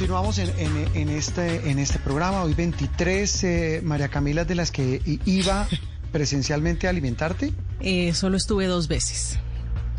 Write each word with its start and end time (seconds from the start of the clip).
continuamos 0.00 0.38
en, 0.38 1.10
este, 1.10 1.70
en 1.70 1.78
este 1.78 1.98
programa. 1.98 2.42
Hoy 2.42 2.54
23, 2.54 3.44
eh, 3.44 3.80
María 3.84 4.08
Camila, 4.08 4.46
de 4.46 4.54
las 4.54 4.70
que 4.70 5.02
iba 5.26 5.68
presencialmente 6.10 6.86
a 6.86 6.90
alimentarte. 6.90 7.52
Eh, 7.80 8.14
solo 8.14 8.38
estuve 8.38 8.64
dos 8.64 8.88
veces. 8.88 9.38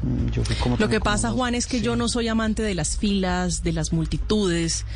Mm, 0.01 0.79
Lo 0.79 0.89
que 0.89 0.99
pasa, 0.99 1.29
Juan, 1.29 1.53
es 1.53 1.67
que 1.67 1.81
yo 1.81 1.95
no 1.95 2.09
soy 2.09 2.29
amante 2.29 2.63
de 2.63 2.73
las 2.73 2.97
filas, 2.97 3.61
de 3.61 3.73
las 3.73 3.93
multitudes. 3.93 4.87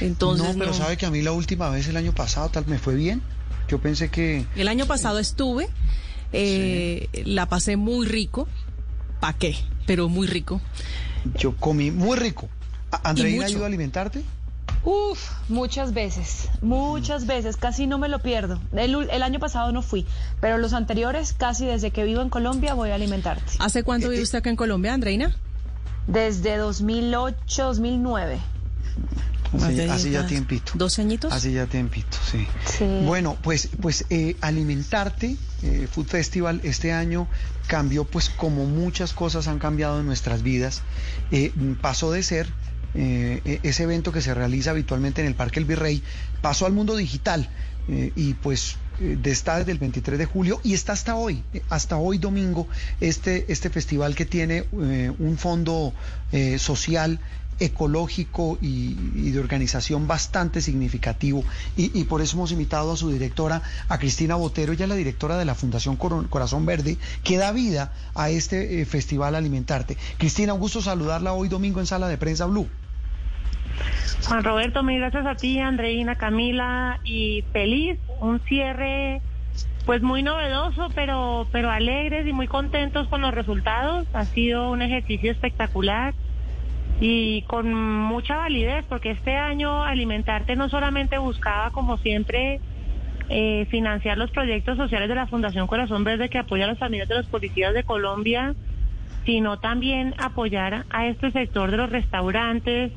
Entonces, 0.00 0.56
no, 0.56 0.58
pero 0.58 0.72
sabe 0.72 0.96
que 0.96 1.04
a 1.04 1.10
mí 1.10 1.20
la 1.20 1.32
última 1.32 1.68
vez, 1.68 1.86
el 1.88 1.98
año 1.98 2.14
pasado, 2.14 2.48
tal 2.48 2.66
me 2.66 2.78
fue 2.78 2.94
bien. 2.94 3.20
Yo 3.68 3.82
pensé 3.82 4.08
que... 4.08 4.46
El 4.56 4.68
año 4.68 4.86
pasado 4.86 5.18
estuve, 5.18 5.68
eh, 6.32 7.10
la 7.26 7.50
pasé 7.50 7.76
muy 7.76 8.06
rico. 8.06 8.48
¿Para 9.20 9.36
qué? 9.36 9.56
Pero 9.86 10.08
muy 10.08 10.26
rico. 10.26 10.62
Yo 11.36 11.54
comí 11.54 11.90
muy 11.90 12.16
rico. 12.16 12.48
¿Andreina 13.02 13.44
ayuda 13.44 13.64
a 13.64 13.66
alimentarte? 13.66 14.24
Uf, 14.84 15.30
muchas 15.48 15.94
veces, 15.94 16.48
muchas 16.60 17.26
veces, 17.26 17.56
casi 17.56 17.86
no 17.86 17.98
me 17.98 18.08
lo 18.08 18.18
pierdo. 18.18 18.60
El, 18.72 19.22
año 19.22 19.40
pasado 19.40 19.72
no 19.72 19.80
fui, 19.80 20.06
pero 20.40 20.58
los 20.58 20.74
anteriores, 20.74 21.32
casi 21.32 21.64
desde 21.64 21.90
que 21.90 22.04
vivo 22.04 22.20
en 22.20 22.28
Colombia, 22.28 22.74
voy 22.74 22.90
a 22.90 22.94
alimentarte. 22.94 23.54
¿Hace 23.60 23.82
cuánto 23.82 24.10
vive 24.10 24.22
usted 24.22 24.38
acá 24.38 24.50
en 24.50 24.56
Colombia, 24.56 24.92
Andreina? 24.92 25.34
Desde 26.06 26.58
2008, 26.58 27.64
2009. 27.64 28.38
Así, 29.90 30.10
ya 30.10 30.26
tiempito. 30.26 30.72
¿Dos 30.74 30.98
añitos? 30.98 31.32
Así 31.32 31.52
ya 31.52 31.66
tiempito, 31.66 32.18
sí. 32.30 32.46
Bueno, 33.04 33.36
pues, 33.42 33.70
pues 33.80 34.04
eh, 34.10 34.36
alimentarte, 34.40 35.36
eh, 35.62 35.88
Food 35.90 36.06
Festival 36.06 36.60
este 36.64 36.92
año 36.92 37.28
cambió 37.68 38.04
pues 38.04 38.28
como 38.28 38.66
muchas 38.66 39.12
cosas 39.12 39.48
han 39.48 39.58
cambiado 39.58 40.00
en 40.00 40.06
nuestras 40.06 40.42
vidas. 40.42 40.82
Eh, 41.30 41.52
pasó 41.80 42.10
de 42.10 42.22
ser 42.22 42.48
eh, 42.94 43.60
ese 43.64 43.82
evento 43.82 44.12
que 44.12 44.20
se 44.20 44.34
realiza 44.34 44.70
habitualmente 44.70 45.20
en 45.20 45.26
el 45.26 45.34
Parque 45.34 45.58
El 45.58 45.64
Virrey, 45.64 46.02
pasó 46.40 46.66
al 46.66 46.72
mundo 46.72 46.96
digital 46.96 47.48
eh, 47.88 48.12
y 48.14 48.34
pues 48.34 48.76
eh, 49.00 49.18
está 49.24 49.58
desde 49.58 49.72
el 49.72 49.78
23 49.78 50.16
de 50.18 50.26
julio 50.26 50.60
y 50.62 50.74
está 50.74 50.92
hasta 50.92 51.16
hoy, 51.16 51.42
hasta 51.70 51.96
hoy 51.96 52.18
domingo, 52.18 52.68
este, 53.00 53.50
este 53.52 53.68
festival 53.68 54.14
que 54.14 54.26
tiene 54.26 54.64
un 54.72 55.36
fondo 55.38 55.92
social 56.58 57.20
ecológico 57.60 58.58
y, 58.60 59.30
de 59.30 59.38
organización 59.38 60.08
bastante 60.08 60.60
significativo 60.60 61.44
y, 61.76 62.04
por 62.04 62.20
eso 62.20 62.36
hemos 62.36 62.50
invitado 62.50 62.92
a 62.92 62.96
su 62.96 63.10
directora, 63.10 63.62
a 63.88 63.98
Cristina 63.98 64.34
Botero, 64.34 64.72
ella 64.72 64.86
es 64.86 64.88
la 64.88 64.96
directora 64.96 65.38
de 65.38 65.44
la 65.44 65.54
Fundación 65.54 65.96
Corazón 65.96 66.66
Verde, 66.66 66.98
que 67.22 67.36
da 67.36 67.52
vida 67.52 67.92
a 68.14 68.30
este 68.30 68.84
festival 68.86 69.36
Alimentarte. 69.36 69.96
Cristina, 70.18 70.54
un 70.54 70.60
gusto 70.60 70.82
saludarla 70.82 71.32
hoy 71.32 71.48
domingo 71.48 71.78
en 71.78 71.86
Sala 71.86 72.08
de 72.08 72.18
Prensa 72.18 72.46
Blue. 72.46 72.68
Juan 74.26 74.42
Roberto, 74.42 74.82
mil 74.82 74.98
gracias 75.00 75.26
a 75.26 75.34
ti, 75.34 75.58
Andreina, 75.58 76.14
Camila 76.14 76.98
y 77.04 77.44
feliz, 77.52 77.98
un 78.20 78.40
cierre 78.40 79.20
pues 79.84 80.02
muy 80.02 80.22
novedoso, 80.22 80.88
pero 80.94 81.46
pero 81.52 81.70
alegres 81.70 82.26
y 82.26 82.32
muy 82.32 82.46
contentos 82.46 83.06
con 83.08 83.20
los 83.20 83.34
resultados. 83.34 84.06
Ha 84.14 84.24
sido 84.24 84.70
un 84.70 84.80
ejercicio 84.80 85.30
espectacular 85.30 86.14
y 87.00 87.42
con 87.42 87.74
mucha 87.74 88.36
validez, 88.36 88.86
porque 88.88 89.10
este 89.10 89.36
año 89.36 89.84
Alimentarte 89.84 90.56
no 90.56 90.70
solamente 90.70 91.18
buscaba, 91.18 91.70
como 91.70 91.98
siempre, 91.98 92.60
eh, 93.28 93.66
financiar 93.70 94.16
los 94.16 94.30
proyectos 94.30 94.78
sociales 94.78 95.08
de 95.08 95.16
la 95.16 95.26
Fundación 95.26 95.66
Corazón 95.66 96.02
Verde 96.02 96.30
que 96.30 96.38
apoya 96.38 96.64
a 96.64 96.68
las 96.68 96.78
familias 96.78 97.08
de 97.08 97.16
los 97.16 97.26
policías 97.26 97.74
de 97.74 97.84
Colombia, 97.84 98.54
sino 99.26 99.58
también 99.58 100.14
apoyar 100.16 100.86
a 100.88 101.06
este 101.06 101.30
sector 101.30 101.70
de 101.70 101.76
los 101.76 101.90
restaurantes, 101.90 102.92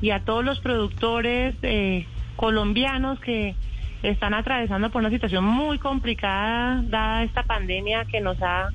y 0.00 0.10
a 0.10 0.20
todos 0.20 0.44
los 0.44 0.60
productores 0.60 1.54
eh, 1.62 2.06
colombianos 2.36 3.18
que 3.20 3.54
están 4.02 4.32
atravesando 4.34 4.90
por 4.90 5.00
una 5.00 5.10
situación 5.10 5.44
muy 5.44 5.78
complicada, 5.78 6.82
dada 6.86 7.24
esta 7.24 7.42
pandemia 7.42 8.04
que 8.04 8.20
nos 8.20 8.40
ha 8.40 8.68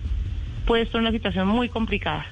puesto 0.65 0.97
en 0.97 1.03
una 1.03 1.11
situación 1.11 1.47
muy 1.47 1.69
complicada. 1.69 2.25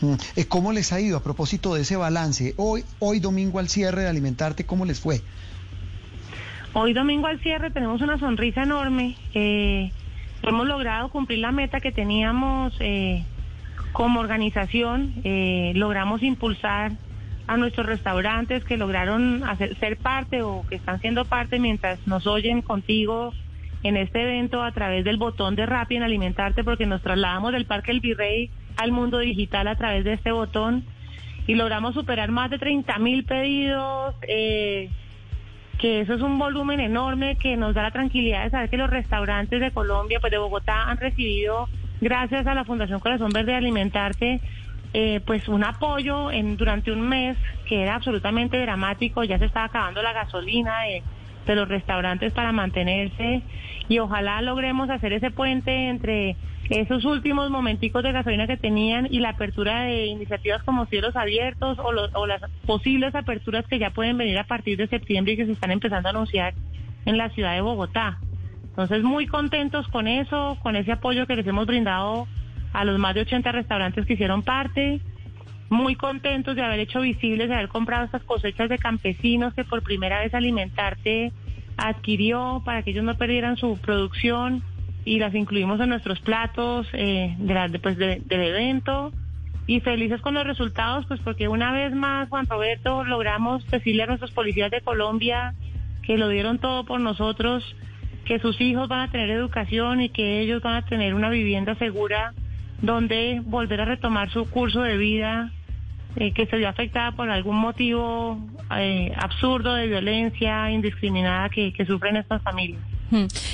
Mm, 0.00 0.14
eh, 0.36 0.44
¿Cómo 0.46 0.72
les 0.72 0.92
ha 0.92 1.00
ido 1.00 1.16
a 1.16 1.22
propósito 1.22 1.74
de 1.74 1.82
ese 1.82 1.96
balance? 1.96 2.54
Hoy, 2.56 2.84
hoy 2.98 3.20
domingo 3.20 3.60
al 3.60 3.68
cierre 3.68 4.02
de 4.02 4.08
Alimentarte, 4.08 4.66
¿cómo 4.66 4.84
les 4.84 5.00
fue? 5.00 5.20
Hoy 6.72 6.94
domingo 6.94 7.28
al 7.28 7.40
cierre 7.40 7.70
tenemos 7.70 8.00
una 8.00 8.18
sonrisa 8.18 8.62
enorme. 8.62 9.16
Eh, 9.34 9.92
hemos 10.42 10.66
logrado 10.66 11.10
cumplir 11.10 11.38
la 11.38 11.52
meta 11.52 11.80
que 11.80 11.92
teníamos 11.92 12.72
como 13.92 14.20
organización. 14.20 15.12
logramos 15.74 16.22
impulsar 16.22 16.92
a 17.46 17.56
nuestros 17.56 17.86
restaurantes 17.86 18.64
que 18.64 18.76
lograron 18.76 19.44
hacer, 19.44 19.76
ser 19.78 19.96
parte 19.96 20.42
o 20.42 20.64
que 20.68 20.76
están 20.76 21.00
siendo 21.00 21.24
parte 21.24 21.58
mientras 21.58 22.04
nos 22.06 22.26
oyen 22.26 22.62
contigo 22.62 23.32
en 23.82 23.96
este 23.96 24.22
evento 24.22 24.62
a 24.62 24.72
través 24.72 25.04
del 25.04 25.16
botón 25.16 25.56
de 25.56 25.66
Rappi 25.66 25.96
en 25.96 26.02
Alimentarte, 26.02 26.62
porque 26.62 26.86
nos 26.86 27.02
trasladamos 27.02 27.52
del 27.52 27.66
Parque 27.66 27.90
El 27.90 28.00
Virrey 28.00 28.50
al 28.76 28.92
mundo 28.92 29.18
digital 29.18 29.68
a 29.68 29.76
través 29.76 30.04
de 30.04 30.14
este 30.14 30.32
botón 30.32 30.84
y 31.46 31.54
logramos 31.54 31.94
superar 31.94 32.30
más 32.30 32.50
de 32.50 32.58
30 32.58 32.98
mil 32.98 33.24
pedidos, 33.24 34.14
eh, 34.28 34.88
que 35.78 36.00
eso 36.00 36.14
es 36.14 36.22
un 36.22 36.38
volumen 36.38 36.78
enorme 36.78 37.36
que 37.36 37.56
nos 37.56 37.74
da 37.74 37.82
la 37.82 37.90
tranquilidad 37.90 38.44
de 38.44 38.50
saber 38.50 38.70
que 38.70 38.76
los 38.76 38.88
restaurantes 38.88 39.60
de 39.60 39.72
Colombia, 39.72 40.20
pues 40.20 40.30
de 40.30 40.38
Bogotá, 40.38 40.88
han 40.88 40.98
recibido, 40.98 41.68
gracias 42.00 42.46
a 42.46 42.54
la 42.54 42.64
Fundación 42.64 43.00
Corazón 43.00 43.30
Verde 43.30 43.54
Alimentarte, 43.54 44.40
eh, 44.94 45.20
pues 45.24 45.48
un 45.48 45.64
apoyo 45.64 46.30
en, 46.30 46.56
durante 46.56 46.92
un 46.92 47.00
mes 47.00 47.36
que 47.66 47.82
era 47.82 47.94
absolutamente 47.94 48.60
dramático, 48.60 49.24
ya 49.24 49.38
se 49.38 49.46
estaba 49.46 49.66
acabando 49.66 50.02
la 50.02 50.12
gasolina 50.12 50.80
de, 50.82 51.02
los 51.54 51.68
restaurantes 51.68 52.32
para 52.32 52.52
mantenerse 52.52 53.42
y 53.88 53.98
ojalá 53.98 54.40
logremos 54.42 54.88
hacer 54.90 55.12
ese 55.12 55.30
puente 55.30 55.88
entre 55.88 56.36
esos 56.70 57.04
últimos 57.04 57.50
momenticos 57.50 58.02
de 58.02 58.12
gasolina 58.12 58.46
que 58.46 58.56
tenían 58.56 59.08
y 59.10 59.18
la 59.18 59.30
apertura 59.30 59.82
de 59.82 60.06
iniciativas 60.06 60.62
como 60.62 60.86
cielos 60.86 61.16
abiertos 61.16 61.78
o, 61.80 61.90
o 62.18 62.26
las 62.26 62.42
posibles 62.64 63.14
aperturas 63.14 63.66
que 63.66 63.78
ya 63.78 63.90
pueden 63.90 64.16
venir 64.18 64.38
a 64.38 64.44
partir 64.44 64.78
de 64.78 64.86
septiembre 64.86 65.32
y 65.32 65.36
que 65.36 65.46
se 65.46 65.52
están 65.52 65.72
empezando 65.72 66.08
a 66.08 66.10
anunciar 66.10 66.54
en 67.04 67.18
la 67.18 67.28
ciudad 67.30 67.54
de 67.54 67.60
Bogotá. 67.60 68.18
Entonces, 68.72 69.02
muy 69.02 69.26
contentos 69.26 69.86
con 69.88 70.06
eso, 70.06 70.56
con 70.62 70.76
ese 70.76 70.92
apoyo 70.92 71.26
que 71.26 71.36
les 71.36 71.46
hemos 71.46 71.66
brindado 71.66 72.26
a 72.72 72.84
los 72.84 72.98
más 72.98 73.14
de 73.14 73.22
80 73.22 73.52
restaurantes 73.52 74.06
que 74.06 74.14
hicieron 74.14 74.42
parte, 74.42 75.00
muy 75.72 75.94
contentos 75.94 76.54
de 76.54 76.62
haber 76.62 76.80
hecho 76.80 77.00
visibles, 77.00 77.48
de 77.48 77.54
haber 77.54 77.68
comprado 77.68 78.04
estas 78.04 78.22
cosechas 78.22 78.68
de 78.68 78.78
campesinos 78.78 79.54
que 79.54 79.64
por 79.64 79.82
primera 79.82 80.20
vez 80.20 80.34
Alimentarte 80.34 81.32
adquirió 81.76 82.62
para 82.64 82.82
que 82.82 82.90
ellos 82.90 83.04
no 83.04 83.16
perdieran 83.16 83.56
su 83.56 83.78
producción 83.78 84.62
y 85.04 85.18
las 85.18 85.34
incluimos 85.34 85.80
en 85.80 85.88
nuestros 85.88 86.20
platos 86.20 86.86
eh, 86.92 87.34
de 87.38 87.78
pues, 87.80 87.96
del 87.96 88.22
evento. 88.28 89.12
Y 89.66 89.80
felices 89.80 90.20
con 90.20 90.34
los 90.34 90.44
resultados, 90.44 91.06
pues 91.06 91.20
porque 91.20 91.48
una 91.48 91.72
vez 91.72 91.94
más, 91.94 92.28
Juan 92.28 92.46
Roberto, 92.46 93.04
logramos 93.04 93.64
decirle 93.70 94.02
a 94.02 94.06
nuestros 94.06 94.32
policías 94.32 94.70
de 94.70 94.80
Colombia 94.80 95.54
que 96.02 96.18
lo 96.18 96.28
dieron 96.28 96.58
todo 96.58 96.84
por 96.84 97.00
nosotros, 97.00 97.64
que 98.24 98.40
sus 98.40 98.60
hijos 98.60 98.88
van 98.88 99.00
a 99.00 99.10
tener 99.10 99.30
educación 99.30 100.00
y 100.00 100.08
que 100.08 100.40
ellos 100.40 100.62
van 100.62 100.74
a 100.74 100.84
tener 100.84 101.14
una 101.14 101.30
vivienda 101.30 101.76
segura 101.76 102.34
donde 102.82 103.40
volver 103.44 103.80
a 103.80 103.84
retomar 103.86 104.28
su 104.30 104.50
curso 104.50 104.82
de 104.82 104.98
vida 104.98 105.50
eh, 106.16 106.32
que 106.32 106.46
se 106.46 106.58
vio 106.58 106.68
afectada 106.68 107.12
por 107.12 107.30
algún 107.30 107.56
motivo 107.56 108.38
eh, 108.76 109.12
absurdo 109.16 109.74
de 109.74 109.86
violencia 109.86 110.70
indiscriminada 110.70 111.48
que 111.48 111.84
sufren 111.86 112.16
estas 112.16 112.42
familias. 112.42 112.82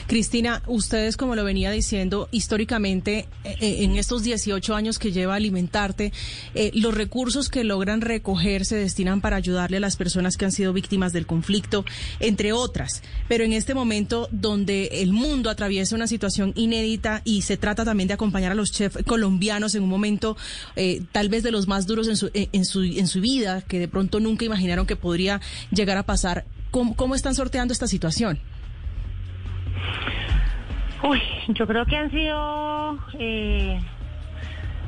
Cristina, 0.06 0.62
ustedes, 0.66 1.16
como 1.16 1.34
lo 1.34 1.44
venía 1.44 1.70
diciendo, 1.70 2.28
históricamente, 2.30 3.28
eh, 3.44 3.56
eh, 3.60 3.76
en 3.84 3.96
estos 3.96 4.22
18 4.22 4.74
años 4.74 4.98
que 4.98 5.12
lleva 5.12 5.34
Alimentarte, 5.34 6.12
eh, 6.54 6.70
los 6.74 6.94
recursos 6.94 7.48
que 7.48 7.64
logran 7.64 8.00
recoger 8.00 8.64
se 8.64 8.76
destinan 8.76 9.20
para 9.20 9.36
ayudarle 9.36 9.78
a 9.78 9.80
las 9.80 9.96
personas 9.96 10.36
que 10.36 10.44
han 10.44 10.52
sido 10.52 10.72
víctimas 10.72 11.12
del 11.12 11.26
conflicto, 11.26 11.84
entre 12.20 12.52
otras. 12.52 13.02
Pero 13.28 13.44
en 13.44 13.52
este 13.52 13.74
momento, 13.74 14.28
donde 14.30 14.86
el 15.02 15.12
mundo 15.12 15.50
atraviesa 15.50 15.96
una 15.96 16.06
situación 16.06 16.52
inédita 16.56 17.22
y 17.24 17.42
se 17.42 17.56
trata 17.56 17.84
también 17.84 18.08
de 18.08 18.14
acompañar 18.14 18.52
a 18.52 18.54
los 18.54 18.72
chefs 18.72 19.02
colombianos 19.04 19.74
en 19.74 19.82
un 19.82 19.88
momento 19.88 20.36
tal 21.12 21.28
vez 21.28 21.42
de 21.42 21.50
los 21.50 21.66
más 21.66 21.86
duros 21.86 22.08
en 22.08 22.16
su, 22.16 22.30
en, 22.32 22.64
su, 22.64 22.82
en 22.82 23.06
su 23.06 23.20
vida, 23.20 23.62
que 23.62 23.78
de 23.78 23.88
pronto 23.88 24.20
nunca 24.20 24.44
imaginaron 24.44 24.86
que 24.86 24.96
podría 24.96 25.40
llegar 25.70 25.98
a 25.98 26.04
pasar, 26.04 26.44
cómo 26.70 27.14
están 27.14 27.34
sorteando 27.34 27.72
esta 27.72 27.86
situación? 27.86 28.40
Uy, 31.02 31.20
yo 31.48 31.66
creo 31.66 31.86
que 31.86 31.96
han 31.96 32.10
sido, 32.10 32.98
eh, 33.18 33.80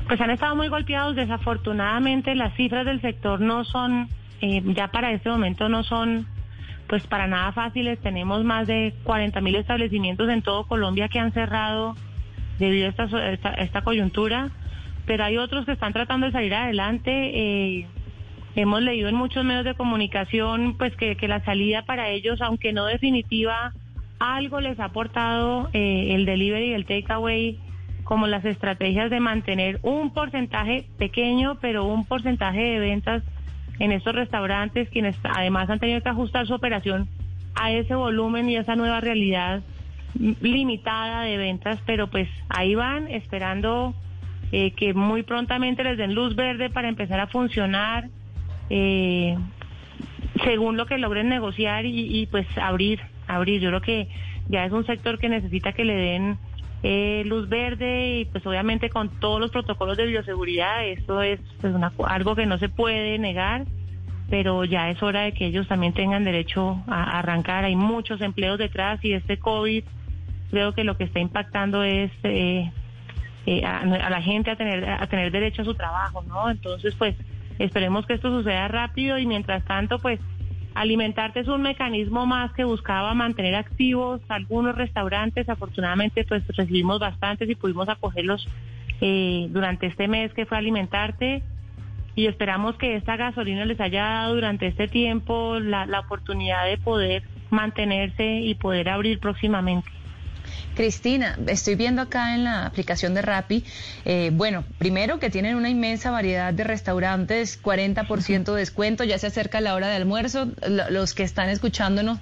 pues 0.08 0.20
han 0.20 0.30
estado 0.30 0.56
muy 0.56 0.68
golpeados. 0.68 1.16
Desafortunadamente 1.16 2.34
las 2.34 2.54
cifras 2.54 2.84
del 2.84 3.00
sector 3.00 3.40
no 3.40 3.64
son, 3.64 4.08
eh, 4.40 4.62
ya 4.74 4.88
para 4.88 5.12
este 5.12 5.30
momento 5.30 5.68
no 5.68 5.82
son, 5.84 6.26
pues 6.88 7.06
para 7.06 7.26
nada 7.26 7.52
fáciles. 7.52 8.00
Tenemos 8.00 8.44
más 8.44 8.66
de 8.66 8.94
40 9.04 9.40
mil 9.40 9.54
establecimientos 9.54 10.28
en 10.28 10.42
todo 10.42 10.66
Colombia 10.66 11.08
que 11.08 11.18
han 11.18 11.32
cerrado 11.32 11.94
debido 12.58 12.86
a 12.86 12.90
esta, 12.90 13.54
esta, 13.54 13.82
coyuntura, 13.82 14.50
pero 15.06 15.24
hay 15.24 15.38
otros 15.38 15.64
que 15.64 15.72
están 15.72 15.92
tratando 15.92 16.26
de 16.26 16.32
salir 16.32 16.54
adelante. 16.54 17.10
Eh, 17.10 17.86
Hemos 18.56 18.82
leído 18.82 19.08
en 19.08 19.14
muchos 19.14 19.44
medios 19.44 19.64
de 19.64 19.74
comunicación 19.74 20.74
pues 20.76 20.96
que, 20.96 21.16
la 21.28 21.44
salida 21.44 21.82
para 21.82 22.08
ellos, 22.08 22.40
aunque 22.42 22.72
no 22.72 22.84
definitiva, 22.86 23.72
algo 24.20 24.60
les 24.60 24.78
ha 24.78 24.84
aportado 24.86 25.68
eh, 25.72 26.14
el 26.14 26.26
delivery 26.26 26.66
y 26.66 26.74
el 26.74 26.86
takeaway, 26.86 27.58
como 28.04 28.26
las 28.26 28.44
estrategias 28.44 29.10
de 29.10 29.20
mantener 29.20 29.80
un 29.82 30.12
porcentaje 30.12 30.86
pequeño, 30.98 31.58
pero 31.60 31.84
un 31.84 32.04
porcentaje 32.04 32.60
de 32.60 32.78
ventas 32.78 33.22
en 33.78 33.92
estos 33.92 34.14
restaurantes, 34.14 34.88
quienes 34.90 35.16
además 35.24 35.70
han 35.70 35.80
tenido 35.80 36.00
que 36.02 36.08
ajustar 36.08 36.46
su 36.46 36.54
operación 36.54 37.08
a 37.54 37.72
ese 37.72 37.94
volumen 37.94 38.48
y 38.48 38.56
esa 38.56 38.76
nueva 38.76 39.00
realidad 39.00 39.62
limitada 40.14 41.22
de 41.22 41.36
ventas, 41.36 41.80
pero 41.86 42.08
pues 42.08 42.28
ahí 42.48 42.74
van 42.74 43.08
esperando 43.08 43.94
eh, 44.52 44.72
que 44.72 44.92
muy 44.92 45.22
prontamente 45.22 45.84
les 45.84 45.96
den 45.96 46.14
luz 46.14 46.34
verde 46.34 46.70
para 46.70 46.88
empezar 46.88 47.20
a 47.20 47.26
funcionar 47.28 48.08
eh, 48.68 49.36
según 50.44 50.76
lo 50.76 50.86
que 50.86 50.98
logren 50.98 51.28
negociar 51.28 51.84
y, 51.86 52.26
pues 52.30 52.46
abrir, 52.58 53.00
abrir. 53.34 53.60
Yo 53.60 53.70
creo 53.70 53.80
que 53.80 54.08
ya 54.48 54.64
es 54.64 54.72
un 54.72 54.84
sector 54.86 55.18
que 55.18 55.28
necesita 55.28 55.72
que 55.72 55.84
le 55.84 55.94
den 55.94 56.38
eh, 56.82 57.22
luz 57.26 57.48
verde 57.48 58.20
y 58.20 58.24
pues 58.26 58.46
obviamente 58.46 58.88
con 58.90 59.08
todos 59.20 59.40
los 59.40 59.50
protocolos 59.50 59.96
de 59.96 60.06
bioseguridad, 60.06 60.86
esto 60.86 61.20
es 61.22 61.40
pues, 61.60 61.74
algo 62.06 62.34
que 62.34 62.46
no 62.46 62.58
se 62.58 62.68
puede 62.68 63.18
negar, 63.18 63.66
pero 64.30 64.64
ya 64.64 64.90
es 64.90 65.02
hora 65.02 65.22
de 65.22 65.32
que 65.32 65.46
ellos 65.46 65.68
también 65.68 65.92
tengan 65.92 66.24
derecho 66.24 66.82
a, 66.86 67.18
arrancar. 67.18 67.64
Hay 67.64 67.76
muchos 67.76 68.20
empleos 68.20 68.58
detrás 68.58 69.04
y 69.04 69.12
este 69.12 69.38
COVID 69.38 69.84
creo 70.50 70.72
que 70.72 70.84
lo 70.84 70.96
que 70.96 71.04
está 71.04 71.20
impactando 71.20 71.84
es 71.84 72.10
eh, 72.22 72.70
eh, 73.46 73.64
a, 73.64 73.80
a, 73.80 74.10
la 74.10 74.22
gente 74.22 74.50
a 74.50 74.56
tener, 74.56 74.88
a 74.88 75.06
tener 75.06 75.30
derecho 75.30 75.62
a 75.62 75.64
su 75.64 75.74
trabajo, 75.74 76.22
¿no? 76.22 76.50
Entonces 76.50 76.94
pues 76.96 77.14
Esperemos 77.60 78.06
que 78.06 78.14
esto 78.14 78.30
suceda 78.30 78.68
rápido 78.68 79.18
y 79.18 79.26
mientras 79.26 79.62
tanto, 79.66 79.98
pues 79.98 80.18
alimentarte 80.74 81.40
es 81.40 81.48
un 81.48 81.62
mecanismo 81.62 82.26
más 82.26 82.52
que 82.52 82.64
buscaba 82.64 83.14
mantener 83.14 83.54
activos 83.54 84.20
algunos 84.28 84.76
restaurantes. 84.76 85.48
Afortunadamente, 85.48 86.24
pues 86.24 86.46
recibimos 86.56 87.00
bastantes 87.00 87.48
y 87.48 87.54
pudimos 87.54 87.88
acogerlos 87.88 88.46
eh, 89.00 89.48
durante 89.50 89.86
este 89.86 90.08
mes 90.08 90.32
que 90.32 90.46
fue 90.46 90.58
alimentarte. 90.58 91.42
Y 92.14 92.26
esperamos 92.26 92.76
que 92.76 92.96
esta 92.96 93.16
gasolina 93.16 93.64
les 93.64 93.80
haya 93.80 94.02
dado 94.02 94.34
durante 94.34 94.66
este 94.66 94.88
tiempo 94.88 95.58
la, 95.60 95.86
la 95.86 96.00
oportunidad 96.00 96.66
de 96.66 96.76
poder 96.76 97.22
mantenerse 97.50 98.40
y 98.40 98.54
poder 98.54 98.88
abrir 98.88 99.20
próximamente. 99.20 99.88
Cristina, 100.80 101.38
estoy 101.46 101.74
viendo 101.74 102.00
acá 102.00 102.34
en 102.34 102.44
la 102.44 102.64
aplicación 102.64 103.12
de 103.12 103.20
Rappi, 103.20 103.64
eh, 104.06 104.30
bueno, 104.32 104.64
primero 104.78 105.18
que 105.18 105.28
tienen 105.28 105.56
una 105.56 105.68
inmensa 105.68 106.10
variedad 106.10 106.54
de 106.54 106.64
restaurantes, 106.64 107.62
40% 107.62 108.54
de 108.54 108.58
descuento, 108.58 109.04
ya 109.04 109.18
se 109.18 109.26
acerca 109.26 109.60
la 109.60 109.74
hora 109.74 109.88
de 109.88 109.96
almuerzo, 109.96 110.48
los 110.88 111.12
que 111.12 111.22
están 111.22 111.50
escuchándonos 111.50 112.18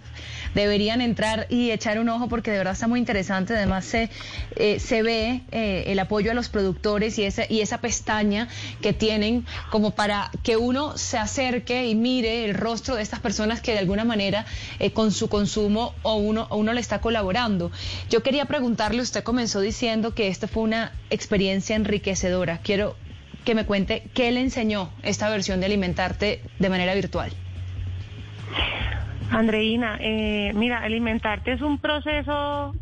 deberían 0.57 1.03
entrar 1.03 1.47
y 1.51 1.71
echar 1.71 2.01
un 2.01 2.09
ojo 2.09 2.29
porque 2.29 2.51
de 2.51 2.59
verdad 2.59 2.73
está 2.73 2.89
muy 2.89 2.99
interesante, 2.99 3.55
además 3.55 3.85
se, 3.85 4.11
eh, 4.57 4.81
se 4.81 5.05
ve 5.05 5.43
eh, 5.53 5.85
el 5.87 6.01
apoyo 6.01 6.33
a 6.33 6.35
los 6.35 6.49
productores 6.49 7.17
y 7.21 7.25
esa, 7.25 7.45
y 7.49 7.61
esa 7.61 7.81
pestaña 7.81 8.49
que 8.83 8.93
tienen 8.93 9.47
como 9.71 9.93
para 9.93 10.33
que 10.43 10.57
uno 10.57 10.99
se 10.99 11.17
acerque 11.17 11.87
y 11.87 11.95
mire 11.95 12.45
el 12.45 12.55
rostro 12.55 12.97
de 12.97 13.03
estas 13.03 13.21
personas 13.21 13.61
que 13.61 13.71
de 13.71 13.79
alguna 13.79 14.05
manera 14.05 14.47
con 14.95 15.13
su 15.13 15.29
consumo 15.29 15.95
o 16.03 16.17
uno, 16.17 16.49
o 16.51 16.57
uno 16.57 16.73
le 16.73 16.81
está 16.81 17.01
colaborando. 17.01 17.71
Yo 18.11 18.25
quería 18.25 18.48
preguntarle, 18.49 19.03
usted 19.03 19.23
comenzó 19.23 19.61
diciendo 19.61 20.15
que 20.15 20.29
esta 20.29 20.49
fue 20.49 20.65
una 20.65 20.93
experiencia 21.11 21.77
enriquecedora. 21.77 22.59
Quiero 22.59 22.97
que 23.45 23.55
me 23.55 23.65
cuente 23.65 24.03
qué 24.15 24.33
le 24.33 24.41
enseñó 24.41 24.91
esta 25.03 25.31
versión 25.31 25.61
de 25.61 25.67
alimentarte 25.67 26.43
de 26.59 26.69
manera 26.69 26.95
virtual. 26.95 27.31
Andreina, 29.31 29.99
eh, 30.01 30.53
mira, 30.55 30.79
alimentarte 30.79 31.53
es 31.53 31.61
un 31.61 31.79
proceso 31.79 32.75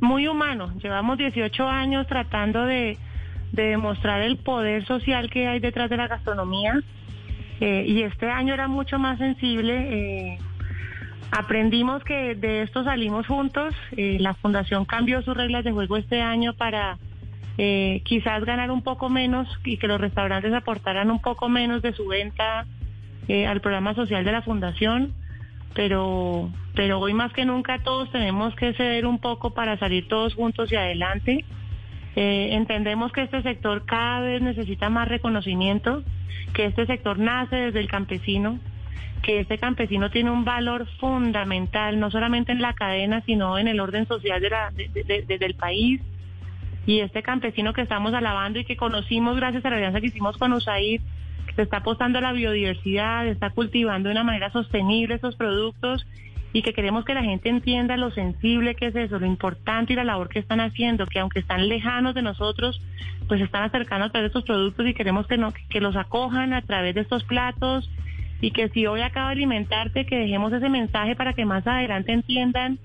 muy 0.00 0.28
humano. 0.28 0.72
Llevamos 0.82 1.18
18 1.18 1.66
años 1.66 2.06
tratando 2.06 2.64
de, 2.64 2.98
demostrar 3.52 4.20
el 4.20 4.36
poder 4.36 4.84
social 4.86 5.30
que 5.30 5.46
hay 5.46 5.60
detrás 5.60 5.88
de 5.88 5.96
la 5.96 6.08
gastronomía 6.08 6.82
eh, 7.60 7.84
y 7.86 8.02
este 8.02 8.28
año 8.28 8.52
era 8.52 8.68
mucho 8.68 8.98
más 8.98 9.18
sensible. 9.18 9.74
Eh, 9.74 10.38
Aprendimos 11.30 12.04
que 12.04 12.34
de 12.34 12.62
esto 12.62 12.84
salimos 12.84 13.26
juntos. 13.26 13.74
Eh, 13.96 14.18
la 14.20 14.34
fundación 14.34 14.84
cambió 14.84 15.22
sus 15.22 15.36
reglas 15.36 15.64
de 15.64 15.72
juego 15.72 15.96
este 15.96 16.22
año 16.22 16.54
para 16.54 16.98
eh, 17.58 18.00
quizás 18.04 18.44
ganar 18.44 18.70
un 18.70 18.82
poco 18.82 19.08
menos 19.08 19.48
y 19.64 19.76
que 19.78 19.88
los 19.88 20.00
restaurantes 20.00 20.52
aportaran 20.54 21.10
un 21.10 21.20
poco 21.20 21.48
menos 21.48 21.82
de 21.82 21.92
su 21.92 22.06
venta 22.06 22.66
eh, 23.28 23.46
al 23.46 23.60
programa 23.60 23.94
social 23.94 24.24
de 24.24 24.32
la 24.32 24.42
fundación. 24.42 25.14
Pero, 25.74 26.50
pero 26.74 27.00
hoy 27.00 27.12
más 27.12 27.32
que 27.32 27.44
nunca 27.44 27.80
todos 27.82 28.10
tenemos 28.10 28.54
que 28.54 28.72
ceder 28.72 29.04
un 29.04 29.18
poco 29.18 29.52
para 29.52 29.76
salir 29.78 30.08
todos 30.08 30.34
juntos 30.34 30.72
y 30.72 30.76
adelante. 30.76 31.44
entendemos 32.14 33.12
que 33.12 33.22
este 33.22 33.42
sector 33.42 33.84
cada 33.84 34.20
vez 34.20 34.40
necesita 34.40 34.88
más 34.88 35.06
reconocimiento, 35.06 36.02
que 36.54 36.64
este 36.64 36.86
sector 36.86 37.18
nace 37.18 37.56
desde 37.56 37.80
el 37.80 37.88
campesino, 37.88 38.58
que 39.22 39.40
este 39.40 39.58
campesino 39.58 40.10
tiene 40.10 40.30
un 40.30 40.44
valor 40.44 40.86
fundamental, 40.98 41.98
no 41.98 42.10
solamente 42.10 42.52
en 42.52 42.62
la 42.62 42.74
cadena, 42.74 43.22
sino 43.26 43.58
en 43.58 43.68
el 43.68 43.80
orden 43.80 44.06
social 44.06 44.40
de 44.40 45.38
del 45.38 45.54
país. 45.54 46.00
Y 46.86 47.00
este 47.00 47.22
campesino 47.22 47.72
que 47.72 47.82
estamos 47.82 48.14
alabando 48.14 48.60
y 48.60 48.64
que 48.64 48.76
conocimos 48.76 49.36
gracias 49.36 49.64
a 49.64 49.70
la 49.70 49.76
alianza 49.76 50.00
que 50.00 50.06
hicimos 50.06 50.36
con 50.36 50.52
USAID, 50.52 51.00
se 51.56 51.62
está 51.62 51.78
apostando 51.78 52.18
a 52.18 52.22
la 52.22 52.32
biodiversidad, 52.32 53.26
está 53.26 53.50
cultivando 53.50 54.08
de 54.08 54.12
una 54.12 54.24
manera 54.24 54.50
sostenible 54.50 55.14
estos 55.14 55.36
productos 55.36 56.06
y 56.52 56.62
que 56.62 56.72
queremos 56.72 57.04
que 57.04 57.14
la 57.14 57.22
gente 57.22 57.48
entienda 57.48 57.96
lo 57.96 58.10
sensible 58.10 58.74
que 58.74 58.86
es 58.86 58.96
eso, 58.96 59.18
lo 59.18 59.26
importante 59.26 59.92
y 59.92 59.96
la 59.96 60.04
labor 60.04 60.28
que 60.28 60.38
están 60.38 60.60
haciendo, 60.60 61.06
que 61.06 61.18
aunque 61.18 61.40
están 61.40 61.68
lejanos 61.68 62.14
de 62.14 62.22
nosotros, 62.22 62.80
pues 63.26 63.40
están 63.40 63.64
acercando 63.64 64.06
a 64.06 64.10
través 64.10 64.32
de 64.32 64.38
estos 64.38 64.44
productos 64.44 64.86
y 64.86 64.94
queremos 64.94 65.26
que, 65.26 65.38
no, 65.38 65.52
que 65.68 65.80
los 65.80 65.96
acojan 65.96 66.52
a 66.52 66.62
través 66.62 66.94
de 66.94 67.00
estos 67.00 67.24
platos 67.24 67.90
y 68.40 68.50
que 68.50 68.68
si 68.68 68.86
hoy 68.86 69.00
acaba 69.00 69.28
de 69.28 69.36
alimentarte, 69.36 70.06
que 70.06 70.18
dejemos 70.18 70.52
ese 70.52 70.68
mensaje 70.68 71.16
para 71.16 71.32
que 71.32 71.44
más 71.44 71.66
adelante 71.66 72.12
entiendan 72.12 72.78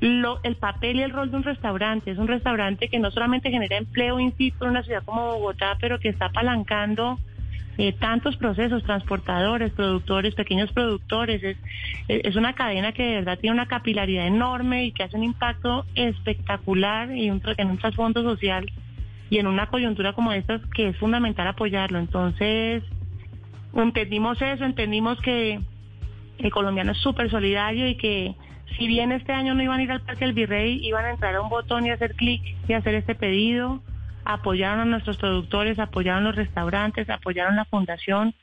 lo, 0.00 0.40
el 0.42 0.56
papel 0.56 0.96
y 0.96 1.02
el 1.02 1.10
rol 1.12 1.30
de 1.30 1.36
un 1.36 1.44
restaurante. 1.44 2.10
Es 2.10 2.18
un 2.18 2.28
restaurante 2.28 2.88
que 2.88 2.98
no 2.98 3.10
solamente 3.10 3.50
genera 3.50 3.76
empleo 3.76 4.18
in 4.18 4.36
situ 4.36 4.64
en 4.64 4.70
una 4.70 4.82
ciudad 4.82 5.04
como 5.04 5.34
Bogotá, 5.34 5.76
pero 5.80 5.98
que 5.98 6.08
está 6.08 6.26
apalancando 6.26 7.18
eh, 7.78 7.92
tantos 7.92 8.36
procesos, 8.36 8.82
transportadores, 8.82 9.72
productores, 9.72 10.34
pequeños 10.34 10.72
productores. 10.72 11.42
Es, 11.42 11.56
es 12.08 12.36
una 12.36 12.54
cadena 12.54 12.92
que 12.92 13.02
de 13.02 13.14
verdad 13.16 13.38
tiene 13.38 13.54
una 13.54 13.66
capilaridad 13.66 14.26
enorme 14.26 14.84
y 14.86 14.92
que 14.92 15.04
hace 15.04 15.16
un 15.16 15.24
impacto 15.24 15.86
espectacular 15.94 17.16
y 17.16 17.30
un, 17.30 17.40
en 17.56 17.70
un 17.70 17.78
trasfondo 17.78 18.22
social 18.22 18.70
y 19.30 19.38
en 19.38 19.46
una 19.46 19.68
coyuntura 19.68 20.12
como 20.12 20.32
esta 20.32 20.60
que 20.74 20.88
es 20.88 20.96
fundamental 20.98 21.46
apoyarlo. 21.46 21.98
Entonces, 21.98 22.82
entendimos 23.74 24.40
eso, 24.42 24.64
entendimos 24.64 25.20
que 25.20 25.60
el 26.38 26.50
colombiano 26.50 26.92
es 26.92 26.98
súper 26.98 27.30
solidario 27.30 27.88
y 27.88 27.96
que 27.96 28.34
si 28.76 28.86
bien 28.86 29.12
este 29.12 29.32
año 29.32 29.54
no 29.54 29.62
iban 29.62 29.80
a 29.80 29.82
ir 29.82 29.92
al 29.92 30.00
Parque 30.02 30.24
del 30.24 30.34
Virrey, 30.34 30.80
iban 30.86 31.04
a 31.04 31.10
entrar 31.10 31.34
a 31.34 31.40
un 31.40 31.48
botón 31.48 31.86
y 31.86 31.90
hacer 31.90 32.14
clic 32.14 32.42
y 32.68 32.72
hacer 32.72 32.94
este 32.94 33.14
pedido, 33.14 33.82
apoyaron 34.24 34.80
a 34.80 34.84
nuestros 34.84 35.16
productores, 35.18 35.78
apoyaron 35.78 36.24
los 36.24 36.36
restaurantes, 36.36 37.08
apoyaron 37.10 37.56
la 37.56 37.64
fundación. 37.64 38.34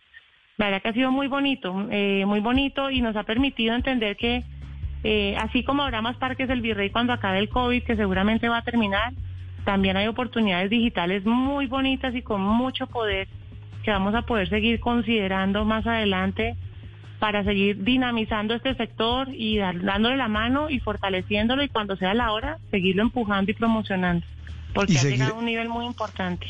La 0.58 0.66
verdad 0.66 0.82
que 0.82 0.90
ha 0.90 0.94
sido 0.94 1.12
muy 1.12 1.28
bonito, 1.28 1.88
eh, 1.90 2.26
muy 2.26 2.42
bonito 2.42 2.90
y 2.90 3.02
nos 3.02 3.16
ha 3.16 3.24
permitido 3.24 3.76
entender 3.76 4.18
que 4.18 4.44
eh, 5.04 5.38
así 5.38 5.64
como 5.64 5.84
habrá 5.84 6.02
más 6.02 6.18
parques 6.18 6.48
del 6.48 6.62
Virrey 6.62 6.90
cuando 6.90 7.14
acabe 7.14 7.40
el 7.40 7.50
COVID, 7.50 7.84
que 7.84 7.96
seguramente 7.96 8.50
va 8.50 8.58
a 8.58 8.64
terminar, 8.64 9.14
también 9.64 9.96
hay 9.96 10.08
oportunidades 10.08 10.70
digitales 10.70 11.26
muy 11.26 11.68
bonitas 11.68 12.14
y 12.14 12.22
con 12.22 12.42
mucho 12.42 12.88
poder 12.88 13.28
que 13.84 13.92
vamos 13.92 14.16
a 14.16 14.24
poder 14.24 14.50
seguir 14.50 14.80
considerando 14.80 15.66
más 15.66 15.86
adelante 15.88 16.56
para 17.20 17.44
seguir 17.44 17.84
dinamizando 17.84 18.54
este 18.54 18.76
sector 18.76 19.28
y 19.32 19.58
dándole 19.58 20.16
la 20.16 20.30
mano 20.30 20.70
y 20.70 20.80
fortaleciéndolo 20.80 21.64
y 21.64 21.70
cuando 21.70 21.98
sea 21.98 22.14
la 22.14 22.32
hora, 22.32 22.58
seguirlo 22.72 23.02
empujando 23.02 23.52
y 23.52 23.54
promocionando, 23.54 24.26
porque 24.74 24.98
ha 24.98 25.04
llegado 25.04 25.36
a 25.36 25.38
un 25.40 25.46
nivel 25.46 25.68
muy 25.68 25.86
importante. 25.86 26.48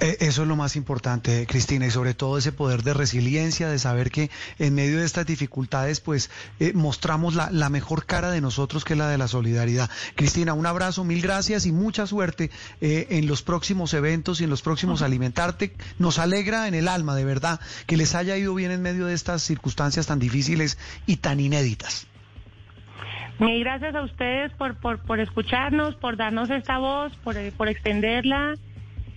Eh, 0.00 0.16
eso 0.20 0.42
es 0.42 0.48
lo 0.48 0.56
más 0.56 0.76
importante, 0.76 1.46
Cristina, 1.46 1.86
y 1.86 1.90
sobre 1.90 2.14
todo 2.14 2.38
ese 2.38 2.52
poder 2.52 2.82
de 2.82 2.94
resiliencia, 2.94 3.68
de 3.68 3.78
saber 3.78 4.10
que 4.10 4.30
en 4.58 4.74
medio 4.74 4.98
de 4.98 5.04
estas 5.04 5.26
dificultades, 5.26 6.00
pues 6.00 6.30
eh, 6.60 6.72
mostramos 6.74 7.34
la, 7.34 7.68
mejor 7.68 8.06
cara 8.06 8.30
de 8.30 8.40
nosotros, 8.40 8.84
que 8.84 8.94
es 8.94 8.98
la 8.98 9.08
de 9.08 9.18
la 9.18 9.28
solidaridad. 9.28 9.90
Cristina, 10.14 10.52
un 10.54 10.66
abrazo, 10.66 11.04
mil 11.04 11.22
gracias 11.22 11.66
y 11.66 11.72
mucha 11.72 12.06
suerte 12.06 12.50
eh, 12.80 13.06
en 13.10 13.26
los 13.26 13.42
próximos 13.42 13.94
eventos 13.94 14.40
y 14.40 14.44
en 14.44 14.50
los 14.50 14.62
próximos 14.62 15.02
alimentarte. 15.02 15.74
Nos 15.98 16.18
alegra 16.18 16.68
en 16.68 16.74
el 16.74 16.88
alma, 16.88 17.14
de 17.14 17.24
verdad, 17.24 17.60
que 17.86 17.96
les 17.96 18.14
haya 18.14 18.36
ido 18.36 18.54
bien 18.54 18.70
en 18.70 18.82
medio 18.82 19.06
de 19.06 19.14
estas 19.14 19.42
circunstancias 19.42 20.06
tan 20.06 20.18
difíciles 20.18 20.78
y 21.06 21.16
tan 21.16 21.40
inéditas. 21.40 22.06
Mil 23.38 23.60
gracias 23.64 23.94
a 23.96 24.02
ustedes 24.02 24.52
por, 24.52 24.76
por, 24.76 25.00
por 25.00 25.18
escucharnos, 25.18 25.96
por 25.96 26.16
darnos 26.16 26.50
esta 26.50 26.78
voz, 26.78 27.12
por, 27.24 27.36
por 27.52 27.68
extenderla 27.68 28.54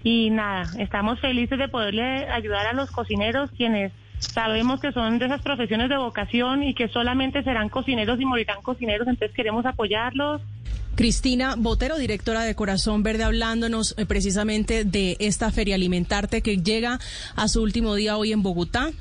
y 0.08 0.30
nada, 0.30 0.64
estamos 0.80 1.20
felices 1.20 1.60
de 1.60 1.68
poderle 1.68 2.30
ayudar 2.30 2.66
a 2.66 2.72
los 2.72 2.90
cocineros 2.92 3.52
quienes 3.58 3.92
sabemos 4.20 4.80
que 4.80 4.94
son 4.94 5.20
de 5.20 5.26
esas 5.26 5.42
profesiones 5.42 5.90
de 5.90 5.98
vocación 5.98 6.64
y 6.64 6.74
que 6.74 6.88
solamente 6.88 7.44
serán 7.44 7.68
cocineros 7.68 8.18
y 8.22 8.24
morirán 8.24 8.62
cocineros, 8.62 9.06
entonces 9.10 9.36
queremos 9.36 9.66
apoyarlos. 9.66 10.42
Cristina 10.96 11.56
Botero, 11.58 11.98
directora 11.98 12.44
de 12.44 12.56
Corazón 12.56 13.04
Verde, 13.04 13.26
hablándonos 13.26 13.96
eh, 13.98 14.06
precisamente 14.06 14.86
de 14.86 15.18
esta 15.20 15.52
feria 15.52 15.76
alimentarte 15.76 16.42
que 16.42 16.56
llega 16.56 17.00
a 17.36 17.48
su 17.50 17.62
último 17.62 17.94
día 17.94 18.16
hoy 18.16 18.32
en 18.32 18.44
Bogotá. 18.44 18.92